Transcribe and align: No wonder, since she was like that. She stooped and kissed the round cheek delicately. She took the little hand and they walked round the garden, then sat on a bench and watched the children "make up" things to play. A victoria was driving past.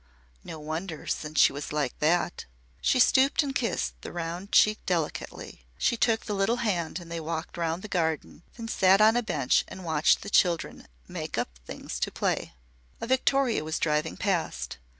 No 0.43 0.57
wonder, 0.59 1.05
since 1.05 1.39
she 1.39 1.53
was 1.53 1.71
like 1.71 1.99
that. 1.99 2.45
She 2.81 2.99
stooped 2.99 3.43
and 3.43 3.53
kissed 3.53 3.93
the 4.01 4.11
round 4.11 4.51
cheek 4.51 4.79
delicately. 4.87 5.67
She 5.77 5.95
took 5.95 6.25
the 6.25 6.33
little 6.33 6.55
hand 6.65 6.99
and 6.99 7.11
they 7.11 7.19
walked 7.19 7.55
round 7.55 7.83
the 7.83 7.87
garden, 7.87 8.41
then 8.57 8.67
sat 8.67 8.99
on 8.99 9.15
a 9.15 9.21
bench 9.21 9.63
and 9.67 9.85
watched 9.85 10.21
the 10.23 10.29
children 10.31 10.87
"make 11.07 11.37
up" 11.37 11.49
things 11.67 11.99
to 11.99 12.09
play. 12.09 12.55
A 12.99 13.05
victoria 13.05 13.63
was 13.63 13.77
driving 13.77 14.17
past. 14.17 14.77